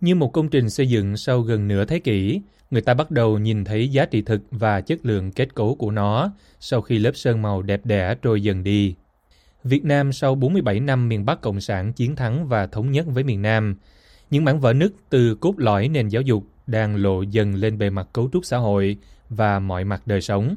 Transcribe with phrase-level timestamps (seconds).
[0.00, 3.38] Như một công trình xây dựng sau gần nửa thế kỷ, người ta bắt đầu
[3.38, 7.12] nhìn thấy giá trị thực và chất lượng kết cấu của nó sau khi lớp
[7.14, 8.94] sơn màu đẹp đẽ trôi dần đi.
[9.64, 13.24] Việt Nam sau 47 năm miền Bắc Cộng sản chiến thắng và thống nhất với
[13.24, 13.76] miền Nam,
[14.30, 17.90] những mảng vỡ nứt từ cốt lõi nền giáo dục đang lộ dần lên bề
[17.90, 18.96] mặt cấu trúc xã hội
[19.28, 20.56] và mọi mặt đời sống.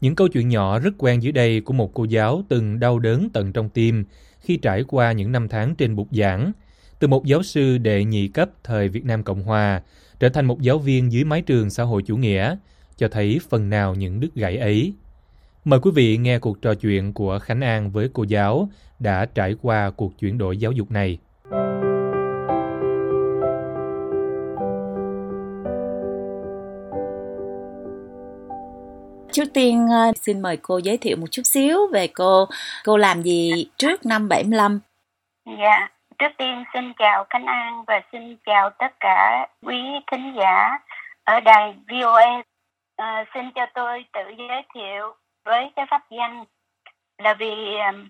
[0.00, 3.28] Những câu chuyện nhỏ rất quen dưới đây của một cô giáo từng đau đớn
[3.32, 4.04] tận trong tim
[4.40, 6.52] khi trải qua những năm tháng trên bục giảng,
[6.98, 9.82] từ một giáo sư đệ nhị cấp thời Việt Nam Cộng Hòa
[10.20, 12.56] trở thành một giáo viên dưới mái trường xã hội chủ nghĩa,
[12.96, 14.94] cho thấy phần nào những đứt gãy ấy.
[15.64, 19.54] Mời quý vị nghe cuộc trò chuyện của Khánh An với cô giáo đã trải
[19.62, 21.18] qua cuộc chuyển đổi giáo dục này.
[29.32, 32.48] Trước tiên ờ, xin mời cô giới thiệu một chút xíu về cô.
[32.84, 34.80] Cô làm gì trước năm 75?
[35.46, 35.88] Dạ,
[36.18, 40.78] trước tiên xin chào Khánh An và xin chào tất cả quý thính giả
[41.24, 42.42] ở đài VOA.
[42.96, 46.44] À, xin cho tôi tự giới thiệu với cái pháp danh
[47.18, 48.08] là vì um,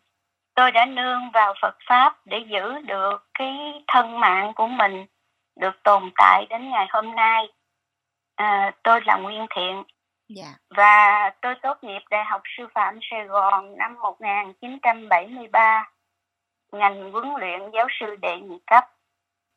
[0.54, 5.06] tôi đã nương vào Phật pháp để giữ được cái thân mạng của mình
[5.60, 7.46] được tồn tại đến ngày hôm nay.
[8.36, 9.74] À, tôi là Nguyên Thiện.
[9.74, 9.84] Yeah.
[10.28, 10.54] Dạ.
[10.70, 15.90] Và tôi tốt nghiệp Đại học Sư phạm Sài Gòn năm 1973,
[16.72, 18.84] ngành huấn luyện giáo sư đệ nhị cấp.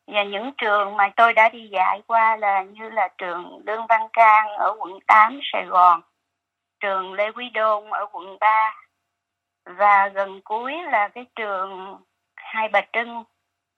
[0.07, 4.07] Và những trường mà tôi đã đi dạy qua là như là trường Lương Văn
[4.13, 6.01] Can ở quận 8 Sài Gòn,
[6.79, 8.75] trường Lê Quý Đôn ở quận 3
[9.65, 11.97] và gần cuối là cái trường
[12.35, 13.23] Hai Bà Trưng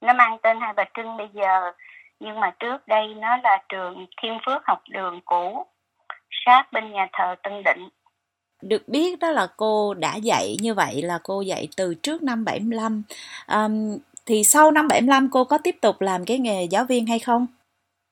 [0.02, 1.72] nó mang tên Hai Bà Trưng bây giờ
[2.20, 5.66] nhưng mà trước đây nó là trường Thiên Phước học đường cũ
[6.30, 7.90] sát bên nhà thờ Tân Định
[8.68, 12.46] được biết đó là cô đã dạy như vậy là cô dạy từ trước năm
[12.46, 13.04] 75
[13.48, 17.20] um, thì sau năm 75 cô có tiếp tục làm cái nghề giáo viên hay
[17.20, 17.48] không?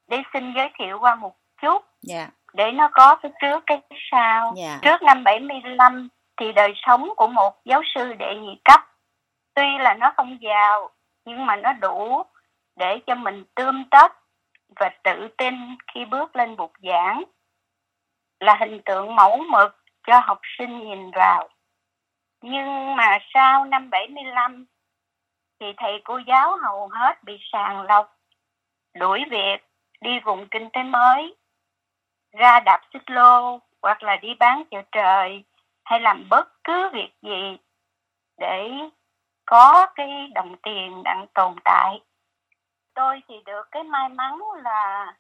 [0.08, 1.84] Để xin giới thiệu qua một chút.
[2.02, 2.18] Dạ.
[2.18, 4.56] Yeah để nó có cái trước cái sau yeah.
[4.58, 4.80] Dạ.
[4.82, 8.80] trước năm 75 thì đời sống của một giáo sư đệ nhị cấp
[9.54, 10.90] tuy là nó không giàu
[11.26, 12.24] nhưng mà nó đủ
[12.76, 14.12] để cho mình tươm tất
[14.80, 15.54] và tự tin
[15.94, 17.24] khi bước lên bục giảng
[18.40, 21.50] là hình tượng mẫu mực cho học sinh nhìn vào.
[22.42, 24.66] Nhưng mà sau năm 75
[25.60, 28.18] thì thầy cô giáo hầu hết bị sàng lọc,
[28.96, 29.58] đuổi việc,
[30.02, 31.36] đi vùng kinh tế mới
[32.32, 35.44] ra đạp xích lô hoặc là đi bán chợ trời
[35.84, 37.58] hay làm bất cứ việc gì
[38.38, 38.70] để
[39.46, 42.00] có cái đồng tiền đang tồn tại
[42.94, 45.14] tôi thì được cái may mắn là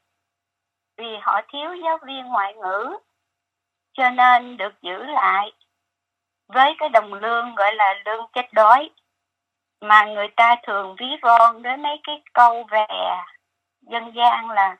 [0.97, 2.97] vì họ thiếu giáo viên ngoại ngữ
[3.93, 5.51] cho nên được giữ lại
[6.47, 8.89] với cái đồng lương gọi là lương chết đói
[9.81, 12.85] mà người ta thường ví von đến mấy cái câu về
[13.81, 14.77] dân gian là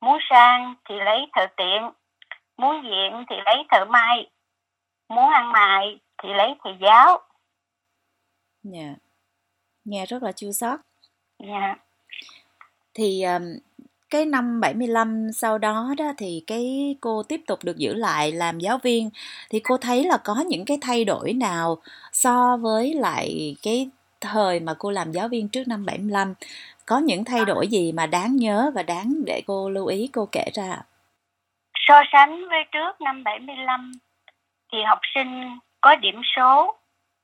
[0.00, 1.90] muốn sang thì lấy thợ tiện
[2.56, 4.30] muốn diện thì lấy thợ may
[5.08, 7.20] muốn ăn mài thì lấy thầy giáo
[8.62, 8.96] dạ yeah.
[9.84, 10.80] nghe rất là chua xót
[11.38, 11.78] dạ yeah.
[12.94, 13.42] thì um,
[14.10, 18.58] cái năm 75 sau đó đó thì cái cô tiếp tục được giữ lại làm
[18.58, 19.10] giáo viên.
[19.50, 21.76] Thì cô thấy là có những cái thay đổi nào
[22.12, 26.34] so với lại cái thời mà cô làm giáo viên trước năm 75
[26.86, 30.28] có những thay đổi gì mà đáng nhớ và đáng để cô lưu ý, cô
[30.32, 30.76] kể ra
[31.90, 33.92] so sánh với trước năm 75
[34.72, 36.74] thì học sinh có điểm số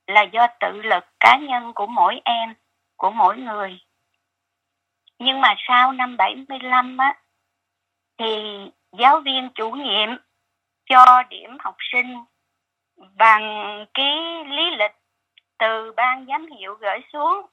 [0.07, 2.53] là do tự lực cá nhân của mỗi em,
[2.97, 3.79] của mỗi người
[5.19, 7.13] nhưng mà sau năm 75 á,
[8.17, 8.25] thì
[8.99, 10.09] giáo viên chủ nhiệm
[10.85, 12.15] cho điểm học sinh
[13.15, 14.95] bằng cái lý lịch
[15.59, 17.45] từ ban giám hiệu gửi xuống.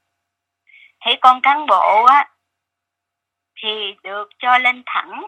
[1.00, 2.28] Thấy con cán bộ á,
[3.62, 5.26] thì được cho lên thẳng.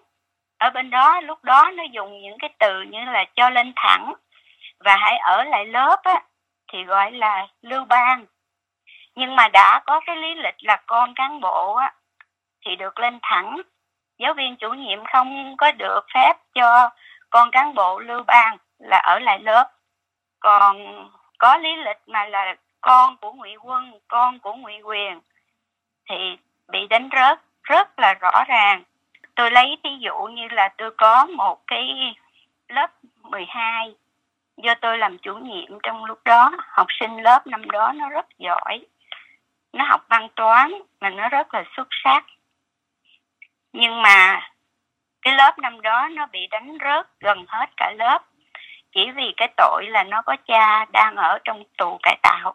[0.59, 4.15] Ở bên đó, lúc đó nó dùng những cái từ như là cho lên thẳng
[4.79, 6.23] và hãy ở lại lớp á,
[6.73, 8.27] thì gọi là lưu ban
[9.17, 11.95] nhưng mà đã có cái lý lịch là con cán bộ á
[12.67, 13.61] thì được lên thẳng.
[14.19, 16.91] Giáo viên chủ nhiệm không có được phép cho
[17.31, 19.71] con cán bộ lưu ban là ở lại lớp.
[20.41, 20.77] Còn
[21.39, 25.21] có lý lịch mà là con của ngụy quân, con của ngụy quyền
[26.09, 28.83] thì bị đánh rớt, rất là rõ ràng.
[29.35, 32.15] Tôi lấy ví dụ như là tôi có một cái
[32.69, 32.91] lớp
[33.23, 33.95] 12
[34.57, 36.51] do tôi làm chủ nhiệm trong lúc đó.
[36.59, 38.87] Học sinh lớp năm đó nó rất giỏi,
[39.73, 42.25] nó học văn toán mà nó rất là xuất sắc
[43.77, 44.41] nhưng mà
[45.23, 48.19] cái lớp năm đó nó bị đánh rớt gần hết cả lớp.
[48.93, 52.55] Chỉ vì cái tội là nó có cha đang ở trong tù cải tạo.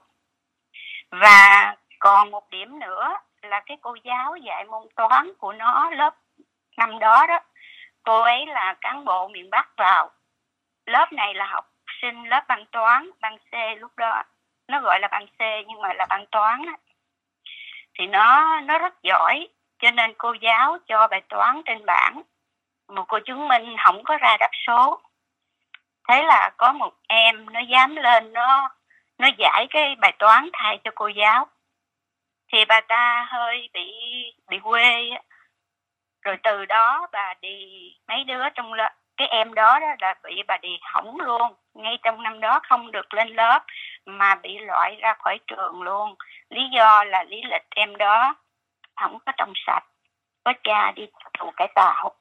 [1.11, 6.15] Và còn một điểm nữa là cái cô giáo dạy môn toán của nó lớp
[6.77, 7.39] năm đó đó,
[8.03, 10.09] cô ấy là cán bộ miền Bắc vào.
[10.85, 11.65] Lớp này là học
[12.01, 14.23] sinh lớp văn toán văn C lúc đó.
[14.67, 16.73] Nó gọi là văn C nhưng mà là văn toán đó.
[17.99, 19.47] thì nó nó rất giỏi
[19.81, 22.21] cho nên cô giáo cho bài toán trên bảng
[22.87, 25.01] một cô chứng minh không có ra đáp số.
[26.09, 28.69] Thế là có một em nó dám lên nó
[29.17, 31.47] nó giải cái bài toán thay cho cô giáo.
[32.53, 33.91] Thì bà ta hơi bị
[34.49, 35.09] bị quê
[36.21, 40.43] rồi từ đó bà đi mấy đứa trong lớp cái em đó, đó là bị
[40.47, 41.53] bà đi hỏng luôn.
[41.73, 43.65] Ngay trong năm đó không được lên lớp
[44.05, 46.15] mà bị loại ra khỏi trường luôn.
[46.49, 48.35] Lý do là lý lịch em đó
[49.01, 49.83] không có trong sạch
[50.43, 51.03] có cha đi
[51.39, 52.15] tù cải tạo.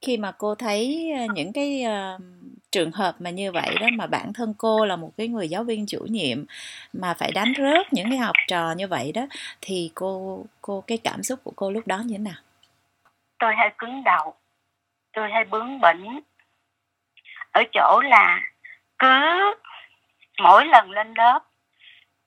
[0.00, 2.22] Khi mà cô thấy ờ, những cái uh,
[2.72, 5.64] trường hợp mà như vậy đó mà bản thân cô là một cái người giáo
[5.64, 6.44] viên chủ nhiệm
[6.92, 9.22] mà phải đánh rớt những cái học trò như vậy đó
[9.60, 12.40] thì cô cô cái cảm xúc của cô lúc đó như thế nào?
[13.38, 14.34] Tôi hơi cứng đầu
[15.14, 16.20] tôi hơi bướng bỉnh.
[17.52, 18.40] Ở chỗ là
[18.98, 19.06] cứ
[20.42, 21.40] mỗi lần lên lớp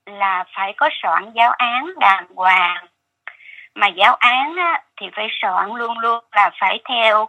[0.05, 2.87] là phải có soạn giáo án đàng hoàng
[3.77, 7.27] mà giáo án á, thì phải soạn luôn luôn là phải theo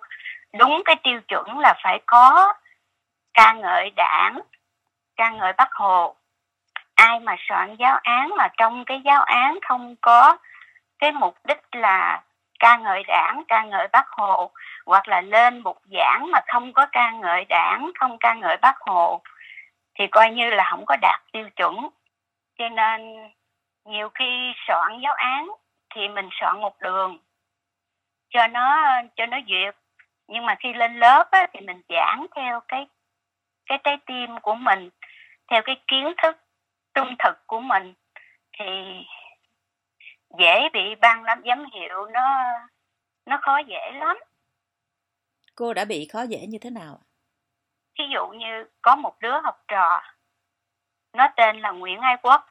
[0.59, 2.55] đúng cái tiêu chuẩn là phải có
[3.35, 4.41] ca ngợi đảng
[5.17, 6.15] ca ngợi bác hồ.
[6.95, 10.37] Ai mà soạn giáo án mà trong cái giáo án không có
[10.99, 12.23] cái mục đích là
[12.59, 14.51] ca ngợi đảng ca ngợi bác hồ
[14.87, 18.77] hoặc là lên một giảng mà không có ca ngợi đảng không ca ngợi bác
[18.81, 19.23] hồ
[19.99, 21.89] thì coi như là không có đạt tiêu chuẩn.
[22.59, 23.17] Cho nên
[23.85, 25.49] nhiều khi soạn giáo án
[25.95, 27.19] thì mình soạn một đường.
[28.29, 29.77] Cho nó cho nó duyệt.
[30.29, 32.87] Nhưng mà khi lên lớp á, thì mình giảng theo cái
[33.67, 34.91] cái trái tim của mình
[35.51, 36.37] theo cái kiến thức
[36.95, 37.95] trung thực của mình.
[38.59, 38.65] Thì
[40.39, 42.43] dễ bị ban làm giám hiệu nó
[43.27, 44.17] nó khó dễ lắm.
[45.55, 46.99] Cô đã bị khó dễ như thế nào
[47.99, 50.03] ví dụ như có một đứa học trò
[51.13, 52.47] nó tên là Nguyễn Ái Quốc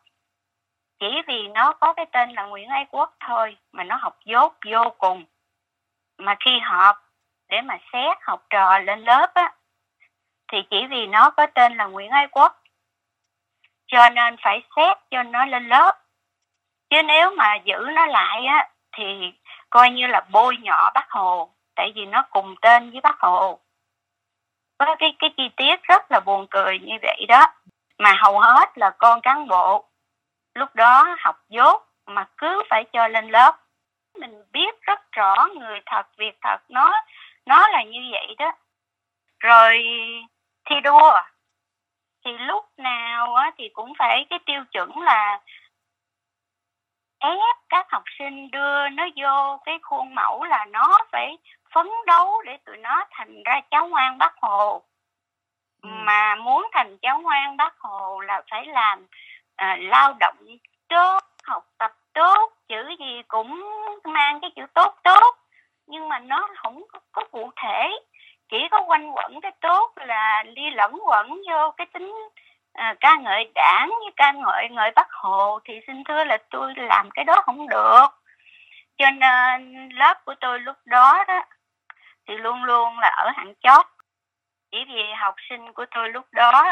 [0.99, 4.53] chỉ vì nó có cái tên là Nguyễn Ái Quốc thôi mà nó học dốt
[4.71, 5.25] vô cùng.
[6.17, 6.97] Mà khi họp,
[7.49, 9.55] để mà xét học trò lên lớp á,
[10.51, 12.63] thì chỉ vì nó có tên là Nguyễn Ái Quốc.
[13.87, 15.97] Cho nên phải xét cho nó lên lớp.
[16.89, 19.33] Chứ nếu mà giữ nó lại á, thì
[19.69, 23.59] coi như là bôi nhọ bác hồ, tại vì nó cùng tên với bác hồ.
[24.77, 27.47] Có cái cái chi tiết rất là buồn cười như vậy đó.
[27.97, 29.89] Mà hầu hết là con cán bộ
[30.57, 33.55] lúc đó học dốt mà cứ phải cho lên lớp.
[34.19, 36.91] Mình biết rất rõ người thật việc thật nó
[37.45, 38.51] nó là như vậy đó.
[39.39, 39.83] Rồi
[40.65, 41.21] thi đua.
[42.25, 45.39] Thì lúc nào á, thì cũng phải cái tiêu chuẩn là
[47.19, 51.37] ép các học sinh đưa nó vô cái khuôn mẫu là nó phải
[51.71, 54.83] phấn đấu để tụi nó thành ra cháu ngoan bác hồ.
[55.81, 55.89] Ừ.
[55.93, 59.07] mà muốn thành cháu ngoan bác hồ là phải làm
[59.57, 60.37] à, lao động
[60.89, 63.63] tốt học tập tốt chữ gì cũng
[64.03, 65.35] mang cái chữ tốt tốt.
[65.87, 67.89] Nhưng mà nó không có, có cụ thể.
[68.49, 72.13] Chỉ có quanh quẩn cái tốt là đi lẫn quẩn vô cái tính
[72.73, 75.59] à, ca ngợi đảng như ca ngợi ngợi bác hồ.
[75.65, 78.07] Thì xin thưa là tôi làm cái đó không được.
[78.97, 81.41] Cho nên lớp của tôi lúc đó đó
[82.27, 83.85] thì luôn luôn là ở hạng chót.
[84.71, 86.63] Chỉ vì học sinh của tôi lúc đó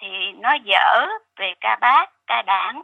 [0.00, 2.82] thì nó dở về ca bác ca đảng.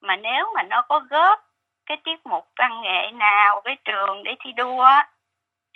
[0.00, 1.44] Mà nếu mà nó có góp
[1.86, 4.88] cái tiết mục văn nghệ nào với trường để thi đua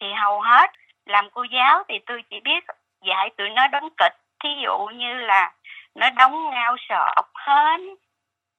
[0.00, 0.70] thì hầu hết
[1.06, 2.64] làm cô giáo thì tôi chỉ biết
[3.04, 4.16] dạy tụi nó đóng kịch.
[4.44, 5.52] Thí dụ như là
[5.94, 7.80] nó đóng ngao sọp hến,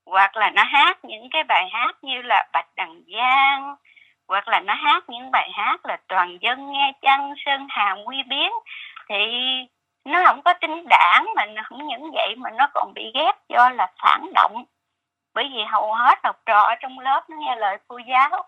[0.06, 3.76] hoặc là nó hát những cái bài hát như là bạch đằng giang,
[4.28, 8.24] hoặc là nó hát những bài hát là toàn dân nghe chăng sơn hà nguy
[8.24, 8.52] biến,
[9.10, 9.16] thì
[10.06, 13.32] nó không có tính đảng mà nó không những vậy mà nó còn bị ghét
[13.50, 14.66] do là phản động.
[15.34, 18.44] Bởi vì hầu hết học trò ở trong lớp nó nghe lời cô giáo.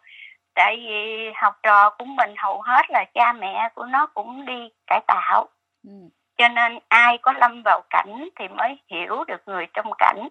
[0.55, 4.69] Tại vì học trò của mình hầu hết là cha mẹ của nó cũng đi
[4.87, 5.47] cải tạo.
[5.83, 5.91] Ừ.
[6.37, 10.27] cho nên ai có lâm vào cảnh thì mới hiểu được người trong cảnh.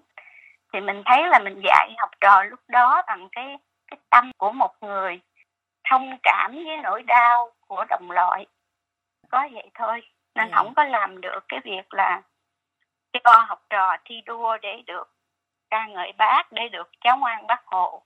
[0.73, 3.57] Thì mình thấy là mình dạy học trò lúc đó bằng cái
[3.91, 5.21] cái tâm của một người
[5.91, 8.47] thông cảm với nỗi đau của đồng loại.
[9.31, 10.03] Có vậy thôi
[10.35, 10.51] nên yeah.
[10.51, 10.57] Dạ.
[10.57, 12.23] không có làm được cái việc là
[13.25, 15.15] cho học trò thi đua để được
[15.71, 18.03] ca ngợi bác để được cháu ngoan bác hồ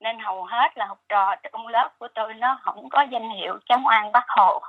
[0.00, 3.58] nên hầu hết là học trò trong lớp của tôi nó không có danh hiệu
[3.66, 4.62] cháu ngoan bác hồ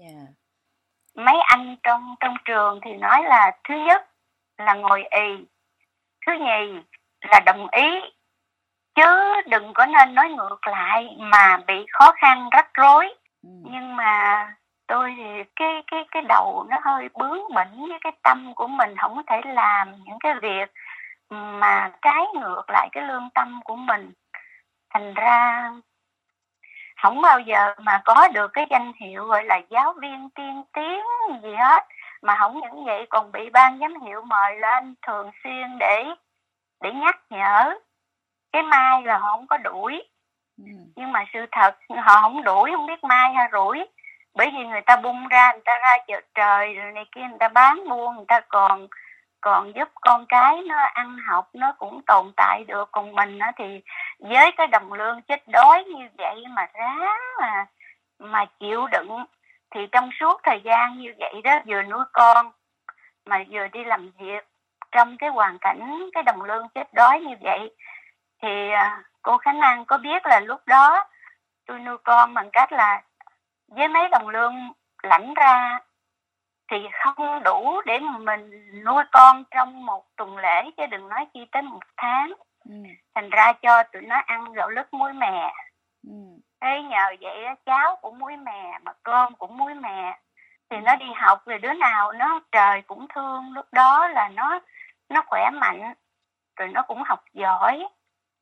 [0.00, 0.12] yeah.
[0.12, 1.22] Dạ.
[1.24, 4.08] mấy anh trong trong trường thì nói là thứ nhất
[4.58, 5.46] là ngồi ì
[6.26, 6.80] thứ nhì
[7.20, 8.00] là đồng ý
[8.94, 13.48] chứ đừng có nên nói ngược lại mà bị khó khăn rắc rối ừ.
[13.64, 14.46] nhưng mà
[14.86, 18.96] tôi thì cái cái cái đầu nó hơi bướng bỉnh với cái tâm của mình
[18.96, 20.70] không có thể làm những cái việc
[21.30, 24.12] mà trái ngược lại cái lương tâm của mình.
[24.90, 25.70] Thành ra
[27.02, 31.00] không bao giờ mà có được cái danh hiệu gọi là giáo viên tiên tiến
[31.42, 31.84] gì hết
[32.22, 36.04] mà không những vậy còn bị ban giám hiệu mời lên thường xuyên để
[36.82, 37.74] để nhắc nhở.
[38.52, 40.02] Cái mai là họ không có đuổi.
[40.58, 40.64] Ừ.
[40.96, 43.86] nhưng mà sự thật họ không đuổi không biết mai hay rủi
[44.36, 47.38] bởi vì người ta bung ra, người ta ra chợ trời rồi này kia, người
[47.40, 48.88] ta bán buôn, người ta còn
[49.40, 52.88] còn giúp con cái nó ăn học, nó cũng tồn tại được.
[52.92, 53.80] Còn mình á thì
[54.18, 57.66] với cái đồng lương chết đói như vậy mà ráng mà
[58.18, 59.24] mà chịu đựng,
[59.70, 62.50] thì trong suốt thời gian như vậy đó, vừa nuôi con
[63.26, 64.48] mà vừa đi làm việc,
[64.92, 67.70] trong cái hoàn cảnh, cái đồng lương chết đói như vậy,
[68.42, 71.04] thì à, cô Khánh An có biết là lúc đó
[71.66, 73.02] tôi nuôi con bằng cách là
[73.68, 74.54] với mấy đồng lương
[75.02, 75.78] lãnh ra
[76.70, 78.50] thì không đủ để mà mình
[78.84, 82.32] nuôi con trong một tuần lễ chứ đừng nói chi tới một tháng
[82.64, 82.74] ừ.
[83.14, 85.52] thành ra cho tụi nó ăn gạo lứt muối mè
[86.06, 86.12] ừ.
[86.60, 90.18] thế nhờ vậy cháu cũng muối mè mà cơm cũng muối mè
[90.70, 94.60] thì nó đi học rồi đứa nào nó trời cũng thương lúc đó là nó
[95.08, 95.94] nó khỏe mạnh
[96.56, 97.88] rồi nó cũng học giỏi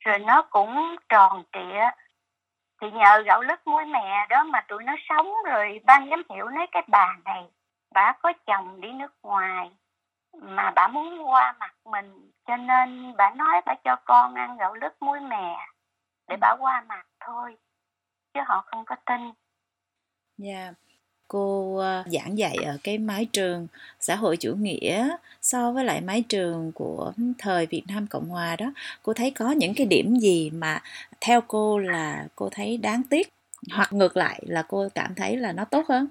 [0.01, 1.91] rồi nó cũng tròn trịa
[2.85, 6.49] thì nhờ gạo lứt muối mè đó mà tụi nó sống rồi ban giám hiệu
[6.49, 7.45] nói cái bà này
[7.95, 9.71] bà có chồng đi nước ngoài
[10.33, 14.75] mà bà muốn qua mặt mình cho nên bà nói bà cho con ăn gạo
[14.75, 15.57] lứt muối mè
[16.29, 17.57] để bà qua mặt thôi
[18.35, 19.33] chứ họ không có tin
[20.37, 20.75] dạ yeah
[21.35, 23.67] cô ờ, giảng dạy ở cái mái trường
[24.01, 28.57] xã hội chủ nghĩa so với lại mái trường của thời Việt Nam Cộng Hòa
[28.59, 28.67] đó.
[29.03, 30.79] Cô thấy có những cái điểm gì mà
[31.21, 33.29] theo cô là cô thấy đáng tiếc,
[33.75, 36.07] hoặc ngược lại là cô cảm thấy là nó tốt hơn?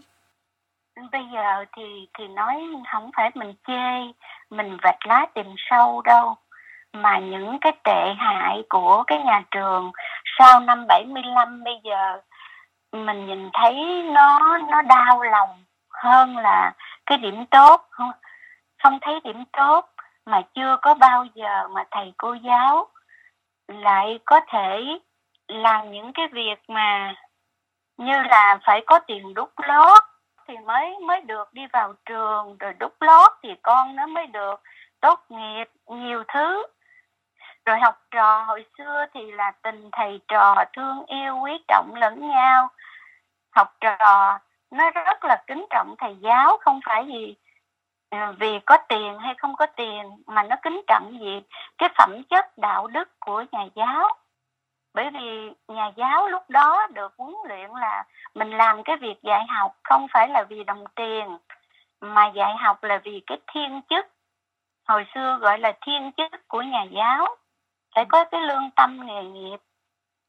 [1.12, 1.84] Bây giờ thì
[2.18, 2.56] thì nói
[2.94, 4.14] không phải mình chê,
[4.50, 6.36] mình vạch lá tìm sâu đâu,
[6.94, 9.92] mà những cái tệ hại của cái nhà trường
[10.40, 12.20] sau năm 75 bây giờ
[12.94, 16.74] mình nhìn thấy nó nó đau lòng hơn là
[17.06, 18.12] cái điểm tốt, không
[18.84, 19.90] không thấy điểm tốt
[20.26, 22.88] mà chưa có bao giờ mà thầy cô giáo
[23.68, 25.00] lại có thể
[25.48, 27.16] làm những cái việc mà
[27.98, 30.04] như là phải có tiền đút lót
[30.48, 34.62] thì mới mới được đi vào trường, rồi đúc lót thì con nó mới được
[35.00, 36.64] tốt nghiệp, nhiều thứ
[37.66, 42.30] rồi học trò hồi xưa thì là tình thầy trò thương yêu, quý trọng lẫn
[42.30, 42.70] nhau.
[43.52, 44.40] Học trò
[44.72, 47.36] nó rất là kính trọng thầy giáo, không phải vì
[48.10, 51.42] ờ, vì có tiền hay không có tiền, mà nó kính trọng gì
[51.78, 54.10] cái phẩm chất, đạo đức của nhà giáo.
[54.94, 58.04] Bởi vì nhà giáo lúc đó được huấn luyện là
[58.36, 61.38] mình làm cái việc dạy học, không phải là vì đồng tiền,
[62.02, 64.06] mà dạy học là vì cái thiên chức.
[64.88, 67.28] Hồi xưa gọi là thiên chức của nhà giáo
[67.96, 69.58] phải có cái lương tâm nghề nghiệp.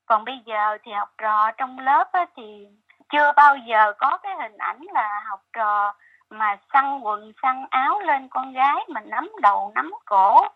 [0.06, 2.66] Còn bây giờ thì học trò trong lớp thì
[3.09, 5.94] chưa bao giờ có cái hình ảnh là học trò
[6.30, 10.49] mà săn quần, săn áo lên con gái mà nắm đầu, nắm cổ,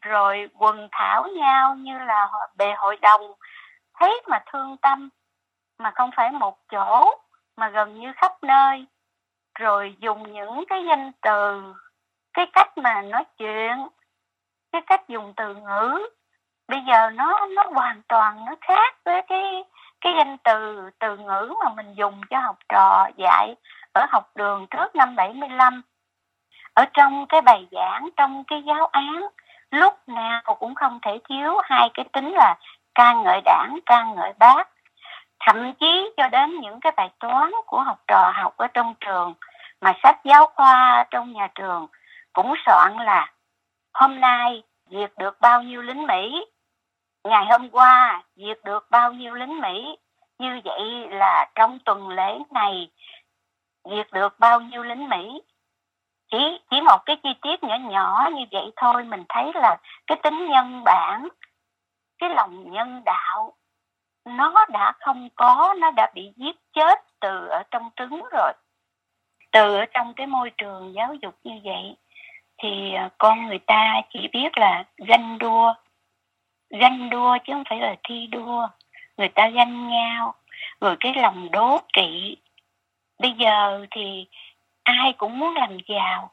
[0.00, 3.32] rồi quần thảo nhau như là bề hội đồng.
[3.94, 5.08] Thấy mà thương tâm,
[5.78, 7.18] mà không phải một chỗ,
[7.56, 8.86] mà gần như khắp nơi.
[9.58, 11.74] Rồi dùng những cái danh từ,
[12.32, 13.88] cái cách mà nói chuyện,
[14.72, 16.08] cái cách dùng từ ngữ
[16.68, 19.64] bây giờ nó nó hoàn toàn nó khác với cái
[20.00, 23.54] cái danh từ từ ngữ mà mình dùng cho học trò dạy
[23.92, 25.82] ở học đường trước năm 75
[26.78, 29.26] ở trong cái bài giảng, trong cái giáo án,
[29.70, 32.54] lúc nào cũng không thể thiếu hai cái tính là
[32.94, 34.68] ca ngợi đảng, ca ngợi bác.
[35.40, 39.34] Thậm chí cho đến những cái bài toán của học trò học ở trong trường
[39.80, 41.86] mà sách giáo khoa trong nhà trường
[42.32, 43.32] cũng soạn là
[43.94, 46.46] hôm nay diệt được bao nhiêu lính Mỹ?
[47.24, 49.96] Ngày hôm qua, diệt được bao nhiêu lính Mỹ?
[50.38, 52.90] Như vậy là trong tuần lễ này,
[53.90, 55.42] diệt được bao nhiêu lính Mỹ?
[56.30, 60.18] Chỉ chỉ một cái chi tiết nhỏ nhỏ như vậy thôi, mình thấy là cái
[60.22, 61.28] tính nhân bản,
[62.18, 63.52] cái lòng nhân đạo,
[64.24, 68.52] nó đã không có, nó đã bị giết chết từ ở trong trứng rồi,
[69.52, 71.96] từ ở trong cái môi trường giáo dục như vậy.
[72.62, 75.74] Thì à, con người ta chỉ biết là ganh đua
[76.70, 78.68] ganh đua chứ không phải là thi đua.
[79.16, 80.34] Người ta ganh nhau,
[80.80, 82.36] rồi cái lòng đố kỵ.
[83.18, 84.26] Bây giờ thì
[84.82, 86.30] ai cũng muốn làm giàu.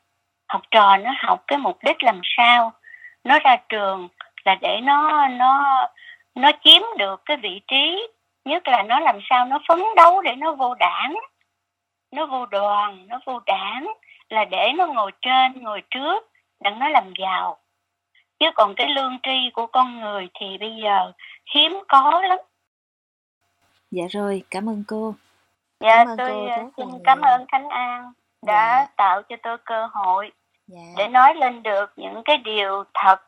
[0.47, 2.73] Học trò nó học cái mục đích làm sao.
[3.23, 4.07] Nó ra trường
[4.45, 5.63] là để nó nó
[6.35, 8.07] nó chiếm được cái vị trí.
[8.45, 11.15] Nhất là nó làm sao nó phấn đấu để nó vô đảng.
[12.11, 13.93] Nó vô đoàn, nó vô đảng
[14.29, 17.57] là để nó ngồi trên, ngồi trước, đặng nó làm giàu
[18.45, 21.11] chứ còn cái lương tri của con người thì bây giờ
[21.55, 22.39] hiếm có lắm
[23.91, 25.15] dạ rồi cảm ơn cô
[25.79, 28.13] dạ cảm ơn tôi cô ờ, xin cảm ơn khánh an
[28.45, 28.87] đã dạ.
[28.97, 30.31] tạo cho tôi cơ hội
[30.67, 30.81] dạ.
[30.97, 33.21] để nói lên được những cái điều thật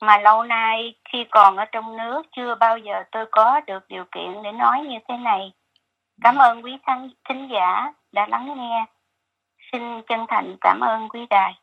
[0.00, 4.04] mà lâu nay khi còn ở trong nước chưa bao giờ tôi có được điều
[4.12, 5.52] kiện để nói như thế này
[6.22, 6.44] cảm dạ.
[6.44, 8.86] ơn quý khán thính giả đã lắng nghe
[9.72, 11.54] xin chân thành cảm ơn quý đài